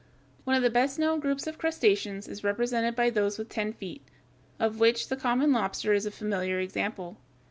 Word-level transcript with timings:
]One 0.45 0.55
of 0.55 0.63
the 0.63 0.71
best 0.71 0.97
known 0.97 1.19
groups 1.19 1.45
of 1.45 1.59
crustaceans 1.59 2.27
is 2.27 2.43
represented 2.43 2.95
by 2.95 3.11
those 3.11 3.37
with 3.37 3.49
ten 3.49 3.71
feet, 3.71 4.01
of 4.59 4.79
which 4.79 5.09
the 5.09 5.15
common 5.15 5.51
lobster 5.51 5.89
(Fig. 5.89 5.89
144) 5.89 5.93
is 5.93 6.05
a 6.07 6.09
familiar 6.11 6.59
example. 6.59 7.17